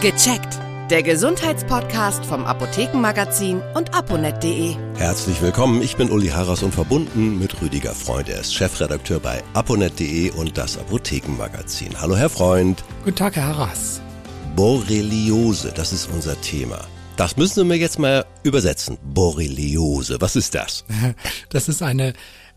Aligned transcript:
Gecheckt. 0.00 0.58
Der 0.90 1.02
Gesundheitspodcast 1.02 2.26
vom 2.26 2.44
Apothekenmagazin 2.44 3.62
und 3.74 3.94
aponet.de. 3.94 4.76
Herzlich 4.96 5.40
willkommen, 5.40 5.80
ich 5.80 5.96
bin 5.96 6.10
Uli 6.10 6.28
Harras 6.28 6.62
und 6.62 6.74
verbunden 6.74 7.38
mit 7.38 7.62
Rüdiger 7.62 7.94
Freund. 7.94 8.28
Er 8.28 8.40
ist 8.40 8.54
Chefredakteur 8.54 9.18
bei 9.18 9.42
aponet.de 9.54 10.30
und 10.32 10.58
das 10.58 10.76
Apothekenmagazin. 10.76 11.98
Hallo 12.00 12.16
Herr 12.16 12.28
Freund. 12.28 12.84
Guten 13.04 13.16
Tag, 13.16 13.36
Herr 13.36 13.46
Harras. 13.46 14.02
Borreliose, 14.54 15.72
das 15.74 15.92
ist 15.92 16.10
unser 16.12 16.38
Thema. 16.42 16.80
Das 17.16 17.36
müssen 17.36 17.54
Sie 17.54 17.64
mir 17.64 17.76
jetzt 17.76 17.98
mal 17.98 18.26
übersetzen. 18.42 18.98
Borreliose, 19.02 20.20
was 20.20 20.36
ist 20.36 20.54
das? 20.54 20.84
Das 21.48 21.68
ist 21.68 21.82
eine 21.82 22.12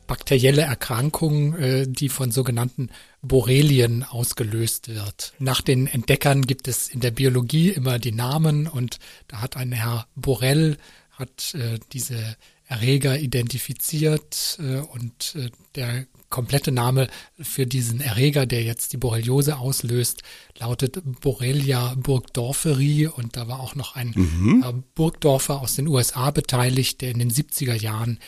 bakterielle 0.07 0.61
Erkrankung, 0.61 1.55
äh, 1.55 1.87
die 1.87 2.09
von 2.09 2.31
sogenannten 2.31 2.89
Borrelien 3.21 4.03
ausgelöst 4.03 4.87
wird. 4.87 5.33
Nach 5.39 5.61
den 5.61 5.87
Entdeckern 5.87 6.43
gibt 6.43 6.67
es 6.67 6.87
in 6.87 7.01
der 7.01 7.11
Biologie 7.11 7.69
immer 7.69 7.99
die 7.99 8.11
Namen 8.11 8.67
und 8.67 8.99
da 9.27 9.41
hat 9.41 9.57
ein 9.57 9.71
Herr 9.71 10.07
Borrell 10.15 10.77
hat 11.11 11.55
äh, 11.55 11.79
diese 11.93 12.37
Erreger 12.67 13.17
identifiziert 13.19 14.57
äh, 14.59 14.79
und 14.79 15.35
äh, 15.35 15.49
der 15.75 16.05
komplette 16.29 16.73
Name 16.73 17.07
für 17.39 17.65
diesen 17.65 18.01
Erreger, 18.01 18.45
der 18.45 18.63
jetzt 18.63 18.91
die 18.91 18.97
Borreliose 18.97 19.57
auslöst, 19.57 20.23
lautet 20.59 20.99
Borrelia 21.21 21.95
burgdorferi 21.95 23.07
und 23.07 23.37
da 23.37 23.47
war 23.47 23.61
auch 23.61 23.75
noch 23.75 23.95
ein 23.95 24.11
mhm. 24.13 24.83
Burgdorfer 24.93 25.61
aus 25.61 25.75
den 25.75 25.87
USA 25.87 26.31
beteiligt, 26.31 26.99
der 26.99 27.11
in 27.11 27.19
den 27.19 27.31
70er 27.31 27.75
Jahren 27.75 28.19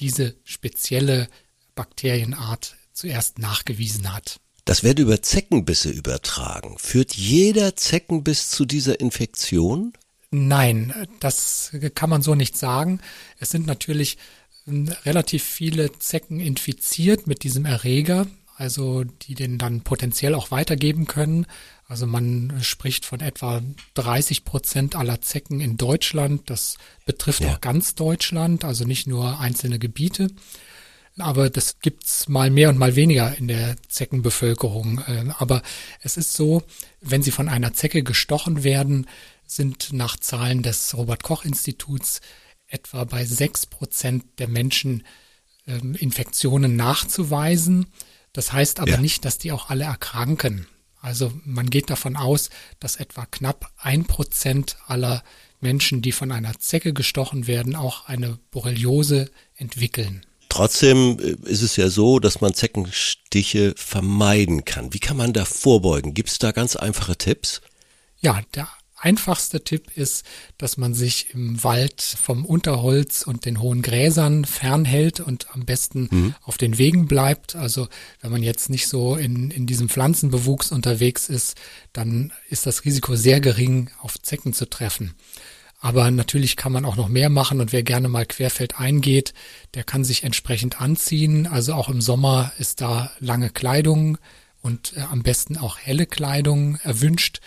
diese 0.00 0.34
spezielle 0.44 1.28
Bakterienart 1.74 2.76
zuerst 2.92 3.38
nachgewiesen 3.38 4.12
hat. 4.12 4.40
Das 4.64 4.82
wird 4.82 4.98
über 4.98 5.22
Zeckenbisse 5.22 5.90
übertragen. 5.90 6.76
Führt 6.78 7.14
jeder 7.14 7.74
Zeckenbiss 7.76 8.50
zu 8.50 8.66
dieser 8.66 9.00
Infektion? 9.00 9.94
Nein, 10.30 10.92
das 11.20 11.72
kann 11.94 12.10
man 12.10 12.20
so 12.20 12.34
nicht 12.34 12.56
sagen. 12.56 13.00
Es 13.38 13.50
sind 13.50 13.66
natürlich 13.66 14.18
ähm, 14.66 14.92
relativ 15.06 15.42
viele 15.42 15.98
Zecken 15.98 16.38
infiziert 16.38 17.26
mit 17.26 17.44
diesem 17.44 17.64
Erreger, 17.64 18.26
also 18.56 19.04
die 19.04 19.34
den 19.34 19.56
dann 19.56 19.80
potenziell 19.80 20.34
auch 20.34 20.50
weitergeben 20.50 21.06
können. 21.06 21.46
Also 21.88 22.06
man 22.06 22.60
spricht 22.62 23.06
von 23.06 23.20
etwa 23.20 23.62
30 23.94 24.44
Prozent 24.44 24.94
aller 24.94 25.22
Zecken 25.22 25.60
in 25.60 25.78
Deutschland. 25.78 26.50
Das 26.50 26.76
betrifft 27.06 27.40
ja. 27.40 27.54
auch 27.54 27.60
ganz 27.62 27.94
Deutschland, 27.94 28.62
also 28.62 28.84
nicht 28.84 29.06
nur 29.06 29.40
einzelne 29.40 29.78
Gebiete. 29.78 30.28
Aber 31.16 31.48
das 31.48 31.80
gibt's 31.80 32.28
mal 32.28 32.50
mehr 32.50 32.68
und 32.68 32.76
mal 32.76 32.94
weniger 32.94 33.36
in 33.38 33.48
der 33.48 33.76
Zeckenbevölkerung. 33.88 35.02
Ähm, 35.08 35.34
aber 35.38 35.62
es 36.02 36.18
ist 36.18 36.34
so, 36.34 36.62
wenn 37.00 37.22
sie 37.22 37.30
von 37.30 37.48
einer 37.48 37.72
Zecke 37.72 38.02
gestochen 38.02 38.64
werden, 38.64 39.06
sind 39.46 39.94
nach 39.94 40.18
Zahlen 40.18 40.62
des 40.62 40.94
Robert 40.94 41.22
Koch 41.22 41.46
Instituts 41.46 42.20
etwa 42.66 43.04
bei 43.04 43.24
sechs 43.24 43.64
Prozent 43.64 44.24
der 44.38 44.48
Menschen 44.48 45.04
ähm, 45.66 45.94
Infektionen 45.94 46.76
nachzuweisen. 46.76 47.86
Das 48.34 48.52
heißt 48.52 48.78
aber 48.78 48.90
ja. 48.90 49.00
nicht, 49.00 49.24
dass 49.24 49.38
die 49.38 49.52
auch 49.52 49.70
alle 49.70 49.84
erkranken. 49.84 50.66
Also 51.00 51.32
man 51.44 51.70
geht 51.70 51.90
davon 51.90 52.16
aus, 52.16 52.50
dass 52.80 52.96
etwa 52.96 53.26
knapp 53.26 53.70
ein 53.78 54.04
Prozent 54.04 54.76
aller 54.86 55.22
Menschen, 55.60 56.02
die 56.02 56.12
von 56.12 56.32
einer 56.32 56.58
Zecke 56.58 56.92
gestochen 56.92 57.46
werden, 57.46 57.76
auch 57.76 58.06
eine 58.06 58.38
Borreliose 58.50 59.30
entwickeln. 59.56 60.24
Trotzdem 60.48 61.18
äh, 61.18 61.36
ist 61.48 61.62
es 61.62 61.76
ja 61.76 61.88
so, 61.88 62.18
dass 62.18 62.40
man 62.40 62.54
Zeckenstiche 62.54 63.74
vermeiden 63.76 64.64
kann. 64.64 64.92
Wie 64.94 64.98
kann 64.98 65.16
man 65.16 65.32
da 65.32 65.44
vorbeugen? 65.44 66.14
Gibt 66.14 66.30
es 66.30 66.38
da 66.38 66.52
ganz 66.52 66.76
einfache 66.76 67.16
Tipps? 67.16 67.60
Ja, 68.20 68.40
der 68.54 68.68
einfachste 69.00 69.62
Tipp 69.62 69.96
ist, 69.96 70.24
dass 70.56 70.76
man 70.76 70.94
sich 70.94 71.34
im 71.34 71.62
Wald 71.64 72.02
vom 72.02 72.44
Unterholz 72.44 73.22
und 73.22 73.44
den 73.44 73.60
hohen 73.60 73.82
Gräsern 73.82 74.44
fernhält 74.44 75.20
und 75.20 75.54
am 75.54 75.64
besten 75.64 76.08
mhm. 76.10 76.34
auf 76.42 76.58
den 76.58 76.78
Wegen 76.78 77.06
bleibt. 77.06 77.56
Also 77.56 77.88
wenn 78.20 78.30
man 78.30 78.42
jetzt 78.42 78.70
nicht 78.70 78.88
so 78.88 79.16
in, 79.16 79.50
in 79.50 79.66
diesem 79.66 79.88
Pflanzenbewuchs 79.88 80.72
unterwegs 80.72 81.28
ist, 81.28 81.56
dann 81.92 82.32
ist 82.48 82.66
das 82.66 82.84
Risiko 82.84 83.16
sehr 83.16 83.40
gering, 83.40 83.90
auf 84.00 84.20
Zecken 84.20 84.52
zu 84.52 84.68
treffen. 84.68 85.14
Aber 85.80 86.10
natürlich 86.10 86.56
kann 86.56 86.72
man 86.72 86.84
auch 86.84 86.96
noch 86.96 87.08
mehr 87.08 87.30
machen 87.30 87.60
und 87.60 87.72
wer 87.72 87.84
gerne 87.84 88.08
mal 88.08 88.26
querfeld 88.26 88.80
eingeht, 88.80 89.32
der 89.74 89.84
kann 89.84 90.02
sich 90.02 90.24
entsprechend 90.24 90.80
anziehen. 90.80 91.46
Also 91.46 91.74
auch 91.74 91.88
im 91.88 92.00
Sommer 92.00 92.52
ist 92.58 92.80
da 92.80 93.12
lange 93.20 93.50
Kleidung 93.50 94.18
und 94.60 94.96
äh, 94.96 95.00
am 95.00 95.22
besten 95.22 95.56
auch 95.56 95.78
helle 95.78 96.06
Kleidung 96.06 96.76
erwünscht 96.82 97.40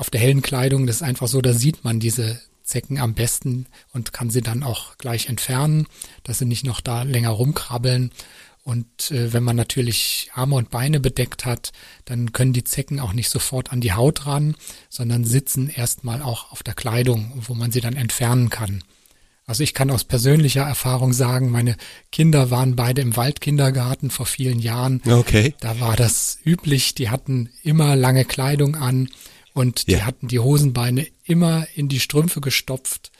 auf 0.00 0.08
der 0.08 0.20
hellen 0.20 0.40
Kleidung, 0.40 0.86
das 0.86 0.96
ist 0.96 1.02
einfach 1.02 1.28
so, 1.28 1.42
da 1.42 1.52
sieht 1.52 1.84
man 1.84 2.00
diese 2.00 2.40
Zecken 2.62 2.98
am 2.98 3.12
besten 3.12 3.66
und 3.92 4.14
kann 4.14 4.30
sie 4.30 4.40
dann 4.40 4.62
auch 4.62 4.96
gleich 4.96 5.28
entfernen, 5.28 5.86
dass 6.24 6.38
sie 6.38 6.46
nicht 6.46 6.64
noch 6.64 6.80
da 6.80 7.02
länger 7.02 7.28
rumkrabbeln. 7.28 8.10
Und 8.64 9.10
äh, 9.10 9.34
wenn 9.34 9.42
man 9.42 9.56
natürlich 9.56 10.30
Arme 10.32 10.56
und 10.56 10.70
Beine 10.70 11.00
bedeckt 11.00 11.44
hat, 11.44 11.72
dann 12.06 12.32
können 12.32 12.54
die 12.54 12.64
Zecken 12.64 12.98
auch 12.98 13.12
nicht 13.12 13.28
sofort 13.28 13.72
an 13.72 13.82
die 13.82 13.92
Haut 13.92 14.24
ran, 14.24 14.56
sondern 14.88 15.26
sitzen 15.26 15.68
erstmal 15.68 16.22
auch 16.22 16.50
auf 16.50 16.62
der 16.62 16.74
Kleidung, 16.74 17.32
wo 17.46 17.52
man 17.52 17.70
sie 17.70 17.82
dann 17.82 17.94
entfernen 17.94 18.48
kann. 18.48 18.82
Also 19.44 19.64
ich 19.64 19.74
kann 19.74 19.90
aus 19.90 20.04
persönlicher 20.04 20.62
Erfahrung 20.62 21.12
sagen, 21.12 21.50
meine 21.50 21.76
Kinder 22.10 22.50
waren 22.50 22.74
beide 22.74 23.02
im 23.02 23.16
Waldkindergarten 23.16 24.08
vor 24.08 24.24
vielen 24.24 24.60
Jahren. 24.60 25.02
Okay. 25.06 25.54
Da 25.60 25.78
war 25.78 25.96
das 25.96 26.38
üblich, 26.42 26.94
die 26.94 27.10
hatten 27.10 27.50
immer 27.62 27.96
lange 27.96 28.24
Kleidung 28.24 28.76
an 28.76 29.10
und 29.52 29.88
die 29.88 29.92
ja. 29.92 30.06
hatten 30.06 30.28
die 30.28 30.38
Hosenbeine 30.38 31.06
immer 31.24 31.66
in 31.74 31.88
die 31.88 32.00
Strümpfe 32.00 32.40
gestopft 32.40 33.10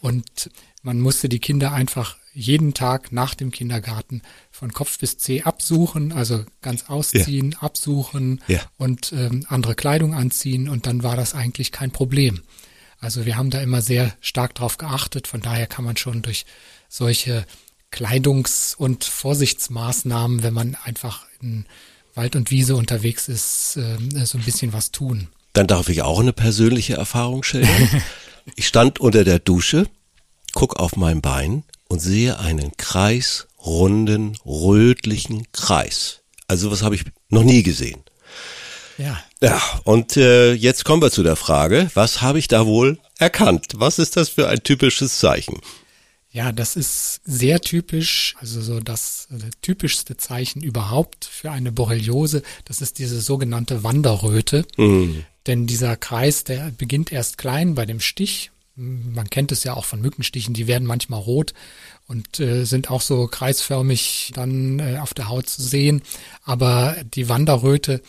und 0.00 0.50
man 0.82 1.00
musste 1.00 1.28
die 1.28 1.38
Kinder 1.40 1.72
einfach 1.72 2.16
jeden 2.32 2.74
Tag 2.74 3.12
nach 3.12 3.34
dem 3.34 3.50
Kindergarten 3.50 4.20
von 4.50 4.72
Kopf 4.72 4.98
bis 4.98 5.16
Zeh 5.16 5.42
absuchen, 5.42 6.12
also 6.12 6.44
ganz 6.60 6.84
ausziehen, 6.88 7.52
ja. 7.52 7.58
absuchen 7.60 8.42
ja. 8.46 8.60
und 8.76 9.12
ähm, 9.12 9.46
andere 9.48 9.74
Kleidung 9.74 10.12
anziehen 10.12 10.68
und 10.68 10.86
dann 10.86 11.02
war 11.02 11.16
das 11.16 11.34
eigentlich 11.34 11.72
kein 11.72 11.92
Problem. 11.92 12.42
Also 12.98 13.24
wir 13.24 13.36
haben 13.36 13.50
da 13.50 13.60
immer 13.60 13.80
sehr 13.80 14.14
stark 14.20 14.54
drauf 14.54 14.76
geachtet, 14.76 15.26
von 15.26 15.40
daher 15.40 15.66
kann 15.66 15.84
man 15.84 15.96
schon 15.96 16.22
durch 16.22 16.44
solche 16.88 17.46
Kleidungs- 17.90 18.76
und 18.76 19.04
Vorsichtsmaßnahmen, 19.04 20.42
wenn 20.42 20.54
man 20.54 20.76
einfach 20.84 21.26
in 21.40 21.66
Wald 22.14 22.36
und 22.36 22.50
Wiese 22.50 22.76
unterwegs 22.76 23.28
ist, 23.28 23.76
äh, 23.76 24.26
so 24.26 24.38
ein 24.38 24.44
bisschen 24.44 24.72
was 24.72 24.90
tun. 24.90 25.28
Dann 25.56 25.66
darf 25.66 25.88
ich 25.88 26.02
auch 26.02 26.20
eine 26.20 26.34
persönliche 26.34 26.96
Erfahrung 26.96 27.42
schildern. 27.42 27.88
ich 28.56 28.68
stand 28.68 29.00
unter 29.00 29.24
der 29.24 29.38
Dusche, 29.38 29.86
guck 30.52 30.76
auf 30.76 30.96
mein 30.96 31.22
Bein 31.22 31.64
und 31.88 31.98
sehe 31.98 32.38
einen 32.38 32.76
kreisrunden, 32.76 34.36
rötlichen 34.44 35.50
Kreis. 35.52 36.20
Also 36.46 36.70
was 36.70 36.82
habe 36.82 36.94
ich 36.94 37.04
noch 37.30 37.42
nie 37.42 37.62
gesehen. 37.62 38.02
Ja. 38.98 39.18
Ja, 39.40 39.62
und 39.84 40.18
äh, 40.18 40.52
jetzt 40.52 40.84
kommen 40.84 41.00
wir 41.00 41.10
zu 41.10 41.22
der 41.22 41.36
Frage, 41.36 41.90
was 41.94 42.20
habe 42.20 42.38
ich 42.38 42.48
da 42.48 42.66
wohl 42.66 42.98
erkannt? 43.18 43.68
Was 43.76 43.98
ist 43.98 44.18
das 44.18 44.28
für 44.28 44.48
ein 44.48 44.62
typisches 44.62 45.18
Zeichen? 45.18 45.58
Ja, 46.30 46.52
das 46.52 46.76
ist 46.76 47.22
sehr 47.24 47.62
typisch, 47.62 48.34
also 48.40 48.60
so 48.60 48.80
das 48.80 49.28
äh, 49.30 49.38
typischste 49.62 50.18
Zeichen 50.18 50.62
überhaupt 50.62 51.24
für 51.24 51.50
eine 51.50 51.72
Borreliose, 51.72 52.42
das 52.66 52.82
ist 52.82 52.98
diese 52.98 53.22
sogenannte 53.22 53.82
Wanderröte. 53.82 54.66
Mhm. 54.76 55.24
Denn 55.46 55.66
dieser 55.66 55.96
Kreis, 55.96 56.44
der 56.44 56.70
beginnt 56.76 57.12
erst 57.12 57.38
klein 57.38 57.74
bei 57.74 57.86
dem 57.86 58.00
Stich. 58.00 58.50
Man 58.74 59.30
kennt 59.30 59.52
es 59.52 59.64
ja 59.64 59.74
auch 59.74 59.86
von 59.86 60.02
Mückenstichen, 60.02 60.52
die 60.52 60.66
werden 60.66 60.86
manchmal 60.86 61.20
rot 61.20 61.54
und 62.08 62.40
äh, 62.40 62.64
sind 62.64 62.90
auch 62.90 63.00
so 63.00 63.26
kreisförmig 63.26 64.32
dann 64.34 64.80
äh, 64.80 64.98
auf 64.98 65.14
der 65.14 65.28
Haut 65.28 65.48
zu 65.48 65.62
sehen. 65.62 66.02
Aber 66.42 66.96
die 67.14 67.28
Wanderröte, 67.28 68.02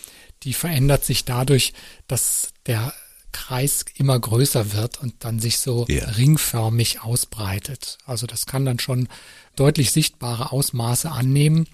die 0.44 0.54
verändert 0.54 1.06
sich 1.06 1.24
dadurch, 1.24 1.74
dass 2.08 2.50
der 2.66 2.94
Kreis 3.32 3.86
immer 3.96 4.20
größer 4.20 4.74
wird 4.74 5.00
und 5.00 5.14
dann 5.20 5.40
sich 5.40 5.60
so 5.60 5.86
yeah. 5.88 6.10
ringförmig 6.12 7.02
ausbreitet. 7.02 7.98
Also 8.06 8.26
das 8.28 8.46
kann 8.46 8.66
dann 8.66 8.80
schon 8.80 9.08
deutlich 9.56 9.92
sichtbare 9.92 10.52
Ausmaße 10.52 11.12
annehmen. 11.12 11.68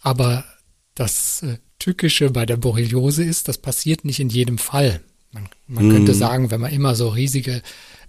Aber 0.00 0.44
das 0.94 1.42
äh, 1.42 1.58
Tückische 1.78 2.30
bei 2.30 2.46
der 2.46 2.56
Borreliose 2.56 3.24
ist, 3.24 3.48
das 3.48 3.58
passiert 3.58 4.04
nicht 4.04 4.20
in 4.20 4.28
jedem 4.28 4.58
Fall. 4.58 5.00
Man, 5.32 5.48
man 5.66 5.88
mm. 5.88 5.92
könnte 5.92 6.14
sagen, 6.14 6.50
wenn 6.50 6.60
man 6.60 6.72
immer 6.72 6.94
so 6.94 7.08
riesige 7.08 7.62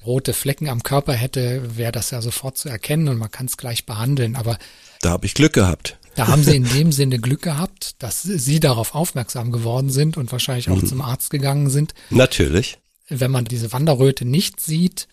rote 0.06 0.34
Flecken 0.34 0.70
am 0.70 0.84
Körper 0.84 1.14
hätte, 1.14 1.78
wäre 1.78 1.92
das 1.92 2.12
ja 2.12 2.22
sofort 2.22 2.58
zu 2.58 2.70
erkennen 2.70 3.10
und 3.10 3.18
man 3.18 3.32
kann 3.32 3.48
es 3.48 3.58
gleich 3.58 3.86
behandeln. 3.86 4.36
Aber 4.36 4.58
da 5.02 5.12
habe 5.12 5.26
ich 5.26 5.34
Glück 5.34 5.54
gehabt. 5.54 5.98
Da 6.16 6.28
haben 6.28 6.44
sie 6.44 6.56
in 6.56 6.64
dem 6.74 6.92
Sinne 6.92 7.20
Glück 7.20 7.42
gehabt, 7.42 7.96
dass 8.00 8.24
sie 8.24 8.60
darauf 8.60 8.96
aufmerksam 8.96 9.52
geworden 9.52 9.90
sind 9.90 10.18
und 10.18 10.32
wahrscheinlich 10.32 10.70
auch 10.70 10.82
mhm. 10.82 10.88
zum 10.88 11.02
Arzt 11.02 11.30
gegangen 11.30 11.70
sind. 11.70 11.94
Natürlich. 12.10 12.78
Wenn 13.10 13.32
man 13.32 13.46
diese 13.46 13.72
Wanderröte 13.74 14.26
nicht 14.26 14.60
sieht, 14.60 15.08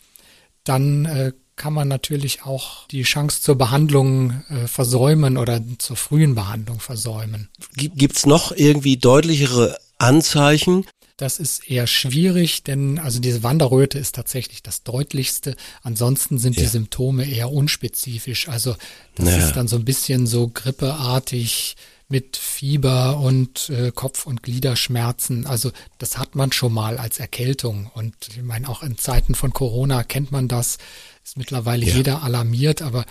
dann 0.64 1.04
äh, 1.06 1.32
kann 1.56 1.72
man 1.72 1.88
natürlich 1.88 2.42
auch 2.44 2.86
die 2.88 3.02
Chance 3.02 3.40
zur 3.42 3.56
Behandlung 3.56 4.42
äh, 4.50 4.66
versäumen 4.66 5.36
oder 5.38 5.60
zur 5.78 5.96
frühen 5.96 6.34
Behandlung 6.34 6.80
versäumen. 6.80 7.48
Gibt's 7.74 8.26
noch 8.26 8.52
irgendwie 8.52 8.96
deutlichere 8.98 9.78
Anzeichen? 9.98 10.86
Das 11.16 11.38
ist 11.38 11.70
eher 11.70 11.86
schwierig, 11.86 12.62
denn 12.62 12.98
also 12.98 13.20
diese 13.20 13.42
Wanderröte 13.42 13.98
ist 13.98 14.14
tatsächlich 14.14 14.62
das 14.62 14.82
deutlichste. 14.82 15.56
Ansonsten 15.82 16.36
sind 16.36 16.56
Ja. 16.56 16.62
die 16.64 16.68
Symptome 16.68 17.24
eher 17.26 17.50
unspezifisch. 17.50 18.48
Also 18.50 18.76
das 19.14 19.26
Ja. 19.30 19.36
ist 19.46 19.56
dann 19.56 19.66
so 19.66 19.76
ein 19.76 19.84
bisschen 19.86 20.26
so 20.26 20.48
grippeartig 20.48 21.76
mit 22.08 22.36
Fieber 22.36 23.18
und 23.18 23.68
äh, 23.70 23.90
Kopf- 23.92 24.26
und 24.26 24.42
Gliederschmerzen. 24.42 25.46
Also 25.46 25.72
das 25.98 26.18
hat 26.18 26.34
man 26.34 26.52
schon 26.52 26.72
mal 26.72 26.98
als 26.98 27.18
Erkältung. 27.18 27.90
Und 27.94 28.14
ich 28.28 28.42
meine, 28.42 28.68
auch 28.68 28.82
in 28.82 28.96
Zeiten 28.96 29.34
von 29.34 29.52
Corona 29.52 30.04
kennt 30.04 30.30
man 30.30 30.46
das. 30.48 30.78
Ist 31.24 31.36
mittlerweile 31.36 31.84
Ja. 31.84 31.96
jeder 31.96 32.22
alarmiert, 32.22 32.82
aber 32.82 33.04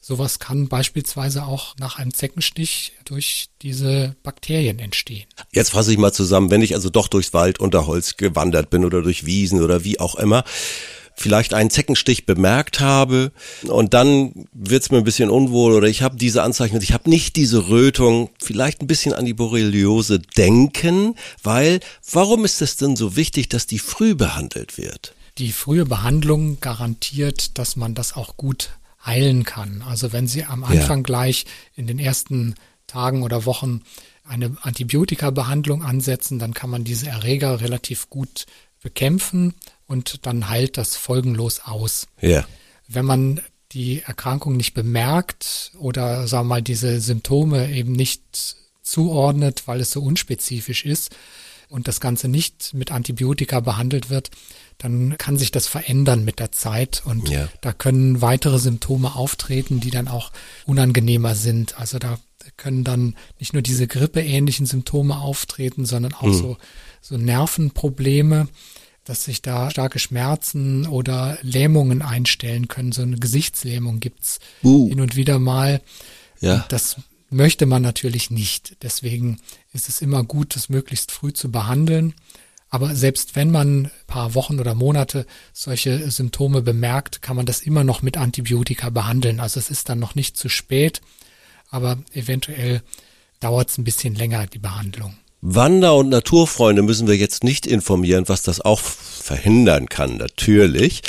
sowas 0.00 0.38
kann 0.38 0.68
beispielsweise 0.68 1.44
auch 1.44 1.76
nach 1.78 1.98
einem 1.98 2.14
Zeckenstich 2.14 2.92
durch 3.04 3.50
diese 3.60 4.16
Bakterien 4.22 4.78
entstehen. 4.78 5.26
Jetzt 5.52 5.70
fasse 5.72 5.92
ich 5.92 5.98
mal 5.98 6.12
zusammen, 6.14 6.50
wenn 6.50 6.62
ich 6.62 6.74
also 6.74 6.88
doch 6.88 7.08
durchs 7.08 7.34
Wald 7.34 7.60
unter 7.60 7.86
Holz 7.86 8.16
gewandert 8.16 8.70
bin 8.70 8.86
oder 8.86 9.02
durch 9.02 9.26
Wiesen 9.26 9.62
oder 9.62 9.84
wie 9.84 10.00
auch 10.00 10.14
immer, 10.14 10.44
vielleicht 11.18 11.52
einen 11.52 11.70
Zeckenstich 11.70 12.26
bemerkt 12.26 12.80
habe 12.80 13.32
und 13.66 13.92
dann 13.92 14.46
wird's 14.52 14.90
mir 14.90 14.98
ein 14.98 15.04
bisschen 15.04 15.30
unwohl 15.30 15.74
oder 15.74 15.88
ich 15.88 16.02
habe 16.02 16.16
diese 16.16 16.42
Anzeichen 16.42 16.76
und 16.76 16.82
ich 16.82 16.92
habe 16.92 17.10
nicht 17.10 17.36
diese 17.36 17.68
Rötung, 17.68 18.30
vielleicht 18.40 18.80
ein 18.80 18.86
bisschen 18.86 19.12
an 19.12 19.24
die 19.24 19.34
Borreliose 19.34 20.20
denken, 20.20 21.16
weil 21.42 21.80
warum 22.10 22.44
ist 22.44 22.62
es 22.62 22.76
denn 22.76 22.94
so 22.94 23.16
wichtig, 23.16 23.48
dass 23.48 23.66
die 23.66 23.80
früh 23.80 24.14
behandelt 24.14 24.78
wird? 24.78 25.14
Die 25.38 25.52
frühe 25.52 25.84
Behandlung 25.84 26.60
garantiert, 26.60 27.58
dass 27.58 27.76
man 27.76 27.94
das 27.94 28.14
auch 28.14 28.36
gut 28.36 28.70
heilen 29.04 29.44
kann. 29.44 29.82
Also 29.86 30.12
wenn 30.12 30.26
Sie 30.26 30.44
am 30.44 30.64
Anfang 30.64 31.02
gleich 31.02 31.46
in 31.76 31.86
den 31.86 31.98
ersten 31.98 32.54
Tagen 32.86 33.22
oder 33.22 33.44
Wochen 33.44 33.82
eine 34.24 34.56
Antibiotika-Behandlung 34.62 35.82
ansetzen, 35.82 36.38
dann 36.38 36.54
kann 36.54 36.70
man 36.70 36.84
diese 36.84 37.08
Erreger 37.08 37.60
relativ 37.60 38.10
gut 38.10 38.46
bekämpfen 38.82 39.54
und 39.88 40.24
dann 40.26 40.48
heilt 40.48 40.76
das 40.78 40.94
folgenlos 40.96 41.60
aus. 41.64 42.06
Ja. 42.20 42.46
Wenn 42.86 43.04
man 43.04 43.40
die 43.72 44.02
Erkrankung 44.02 44.56
nicht 44.56 44.74
bemerkt 44.74 45.72
oder 45.78 46.28
sagen 46.28 46.46
wir 46.46 46.54
mal 46.56 46.62
diese 46.62 47.00
Symptome 47.00 47.70
eben 47.72 47.92
nicht 47.92 48.22
zuordnet, 48.82 49.64
weil 49.66 49.80
es 49.80 49.90
so 49.90 50.00
unspezifisch 50.02 50.84
ist 50.84 51.14
und 51.68 51.88
das 51.88 52.00
Ganze 52.00 52.28
nicht 52.28 52.72
mit 52.72 52.92
Antibiotika 52.92 53.60
behandelt 53.60 54.08
wird, 54.08 54.30
dann 54.78 55.18
kann 55.18 55.36
sich 55.36 55.50
das 55.50 55.66
verändern 55.66 56.24
mit 56.24 56.38
der 56.38 56.52
Zeit 56.52 57.02
und 57.04 57.28
Ja. 57.28 57.48
da 57.60 57.72
können 57.72 58.22
weitere 58.22 58.58
Symptome 58.58 59.16
auftreten, 59.16 59.80
die 59.80 59.90
dann 59.90 60.08
auch 60.08 60.30
unangenehmer 60.64 61.34
sind. 61.34 61.78
Also 61.78 61.98
da 61.98 62.18
können 62.56 62.84
dann 62.84 63.16
nicht 63.38 63.52
nur 63.52 63.60
diese 63.62 63.86
grippeähnlichen 63.86 64.64
Symptome 64.64 65.18
auftreten, 65.20 65.84
sondern 65.84 66.14
auch 66.14 66.32
so, 66.32 66.56
so 67.02 67.18
Nervenprobleme, 67.18 68.48
dass 69.08 69.24
sich 69.24 69.40
da 69.40 69.70
starke 69.70 69.98
Schmerzen 69.98 70.86
oder 70.86 71.38
Lähmungen 71.42 72.02
einstellen 72.02 72.68
können. 72.68 72.92
So 72.92 73.02
eine 73.02 73.16
Gesichtslähmung 73.16 74.00
gibt's 74.00 74.38
Uh. 74.62 74.88
hin 74.88 75.00
und 75.00 75.16
wieder 75.16 75.38
mal. 75.38 75.80
Ja. 76.40 76.66
Das 76.68 76.96
möchte 77.30 77.64
man 77.64 77.80
natürlich 77.82 78.30
nicht. 78.30 78.76
Deswegen 78.82 79.40
ist 79.72 79.88
es 79.88 80.02
immer 80.02 80.24
gut, 80.24 80.54
das 80.56 80.68
möglichst 80.68 81.10
früh 81.10 81.32
zu 81.32 81.50
behandeln. 81.50 82.14
Aber 82.70 82.94
selbst 82.94 83.34
wenn 83.34 83.50
man 83.50 83.84
ein 83.84 83.90
paar 84.06 84.34
Wochen 84.34 84.60
oder 84.60 84.74
Monate 84.74 85.26
solche 85.54 86.10
Symptome 86.10 86.60
bemerkt, 86.60 87.22
kann 87.22 87.36
man 87.36 87.46
das 87.46 87.62
immer 87.62 87.84
noch 87.84 88.02
mit 88.02 88.18
Antibiotika 88.18 88.90
behandeln. 88.90 89.40
Also 89.40 89.58
es 89.58 89.70
ist 89.70 89.88
dann 89.88 89.98
noch 89.98 90.14
nicht 90.16 90.36
zu 90.36 90.50
spät, 90.50 91.00
aber 91.70 91.98
eventuell 92.12 92.82
dauert 93.40 93.70
es 93.70 93.78
ein 93.78 93.84
bisschen 93.84 94.14
länger, 94.14 94.46
die 94.46 94.58
Behandlung. 94.58 95.16
Wander- 95.40 95.94
und 95.94 96.08
Naturfreunde 96.08 96.82
müssen 96.82 97.06
wir 97.06 97.16
jetzt 97.16 97.44
nicht 97.44 97.64
informieren, 97.64 98.24
was 98.26 98.42
das 98.42 98.60
auch 98.60 98.80
verhindern 98.80 99.88
kann, 99.88 100.16
natürlich. 100.16 101.02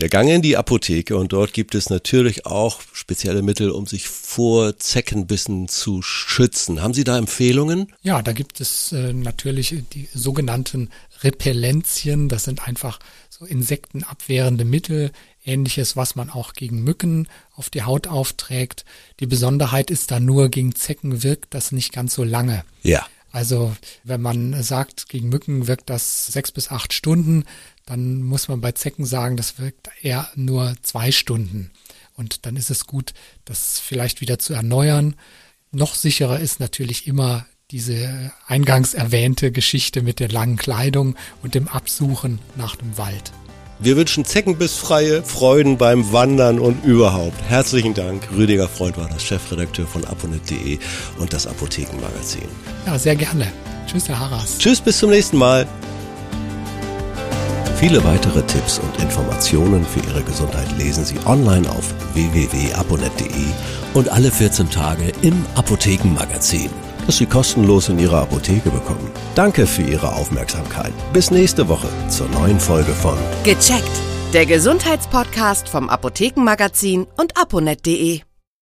Der 0.00 0.08
Gang 0.08 0.28
in 0.28 0.42
die 0.42 0.56
Apotheke 0.56 1.16
und 1.16 1.32
dort 1.32 1.52
gibt 1.52 1.76
es 1.76 1.88
natürlich 1.88 2.46
auch 2.46 2.80
spezielle 2.92 3.42
Mittel, 3.42 3.70
um 3.70 3.86
sich 3.86 4.08
vor 4.08 4.76
Zeckenbissen 4.76 5.68
zu 5.68 6.02
schützen. 6.02 6.82
Haben 6.82 6.94
Sie 6.94 7.04
da 7.04 7.16
Empfehlungen? 7.16 7.92
Ja, 8.02 8.22
da 8.22 8.32
gibt 8.32 8.60
es 8.60 8.90
äh, 8.90 9.12
natürlich 9.12 9.76
die 9.92 10.08
sogenannten 10.12 10.90
Repellenzien. 11.22 12.28
Das 12.28 12.42
sind 12.42 12.66
einfach 12.66 12.98
so 13.28 13.44
insektenabwehrende 13.44 14.64
Mittel, 14.64 15.12
ähnliches, 15.44 15.94
was 15.94 16.16
man 16.16 16.30
auch 16.30 16.54
gegen 16.54 16.82
Mücken 16.82 17.28
auf 17.54 17.70
die 17.70 17.84
Haut 17.84 18.08
aufträgt. 18.08 18.84
Die 19.20 19.26
Besonderheit 19.26 19.92
ist 19.92 20.10
da 20.10 20.18
nur, 20.18 20.48
gegen 20.48 20.74
Zecken 20.74 21.22
wirkt 21.22 21.54
das 21.54 21.70
nicht 21.70 21.92
ganz 21.92 22.14
so 22.14 22.24
lange. 22.24 22.64
Ja. 22.82 23.06
Also 23.36 23.76
wenn 24.02 24.22
man 24.22 24.62
sagt, 24.62 25.10
gegen 25.10 25.28
Mücken 25.28 25.66
wirkt 25.66 25.90
das 25.90 26.26
sechs 26.26 26.52
bis 26.52 26.70
acht 26.70 26.94
Stunden, 26.94 27.44
dann 27.84 28.22
muss 28.22 28.48
man 28.48 28.62
bei 28.62 28.72
Zecken 28.72 29.04
sagen, 29.04 29.36
das 29.36 29.58
wirkt 29.58 29.90
eher 30.00 30.30
nur 30.36 30.74
zwei 30.80 31.12
Stunden. 31.12 31.70
Und 32.14 32.46
dann 32.46 32.56
ist 32.56 32.70
es 32.70 32.86
gut, 32.86 33.12
das 33.44 33.78
vielleicht 33.78 34.22
wieder 34.22 34.38
zu 34.38 34.54
erneuern. 34.54 35.16
Noch 35.70 35.94
sicherer 35.94 36.40
ist 36.40 36.60
natürlich 36.60 37.06
immer 37.06 37.44
diese 37.70 38.32
eingangs 38.46 38.94
erwähnte 38.94 39.52
Geschichte 39.52 40.00
mit 40.00 40.18
der 40.18 40.30
langen 40.30 40.56
Kleidung 40.56 41.14
und 41.42 41.54
dem 41.54 41.68
Absuchen 41.68 42.38
nach 42.56 42.74
dem 42.74 42.96
Wald. 42.96 43.32
Wir 43.78 43.96
wünschen 43.96 44.24
zeckenbissfreie 44.24 45.22
Freuden 45.22 45.76
beim 45.76 46.10
Wandern 46.12 46.58
und 46.58 46.82
überhaupt. 46.84 47.42
Herzlichen 47.46 47.92
Dank. 47.92 48.26
Rüdiger 48.34 48.68
Freund 48.68 48.96
war 48.96 49.08
das 49.08 49.22
Chefredakteur 49.22 49.86
von 49.86 50.04
aponet.de 50.04 50.78
und 51.18 51.32
das 51.32 51.46
Apothekenmagazin. 51.46 52.48
Ja, 52.86 52.98
sehr 52.98 53.16
gerne. 53.16 53.52
Tschüss, 53.86 54.08
Herr 54.08 54.18
Harras. 54.18 54.56
Tschüss, 54.58 54.80
bis 54.80 54.98
zum 54.98 55.10
nächsten 55.10 55.36
Mal. 55.36 55.66
Viele 57.78 58.02
weitere 58.04 58.40
Tipps 58.42 58.78
und 58.78 59.02
Informationen 59.02 59.84
für 59.84 60.00
Ihre 60.08 60.22
Gesundheit 60.22 60.66
lesen 60.78 61.04
Sie 61.04 61.18
online 61.26 61.68
auf 61.68 61.92
www.aponet.de 62.14 63.44
und 63.92 64.08
alle 64.08 64.30
14 64.30 64.70
Tage 64.70 65.12
im 65.20 65.44
Apothekenmagazin, 65.54 66.70
das 67.06 67.16
Sie 67.18 67.26
kostenlos 67.26 67.88
in 67.88 67.98
Ihrer 67.98 68.22
Apotheke 68.22 68.70
bekommen. 68.70 69.10
Danke 69.34 69.66
für 69.66 69.82
Ihre 69.82 70.12
Aufmerksamkeit. 70.14 70.92
Bis 71.12 71.30
nächste 71.30 71.68
Woche 71.68 71.88
zur 72.08 72.28
neuen 72.28 72.60
Folge 72.60 72.92
von 72.92 73.16
Gecheckt. 73.44 73.90
Der 74.32 74.44
Gesundheitspodcast 74.44 75.68
vom 75.68 75.88
Apothekenmagazin 75.88 77.06
und 77.16 77.40
aponet.de. 77.40 78.25